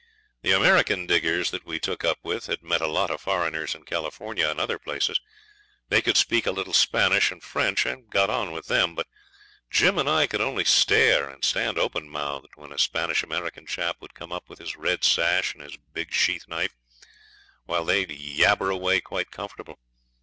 [0.41, 3.83] The American diggers that we took up with had met a lot of foreigners in
[3.83, 5.19] California and other places.
[5.89, 8.95] They could speak a little Spanish and French, and got on with them.
[8.95, 9.05] But
[9.69, 13.97] Jim and I could only stare and stand open mouthed when a Spanish American chap
[13.99, 16.73] would come up with his red sash and his big sheath knife,
[17.65, 19.77] while they'd yabber away quite comfortable.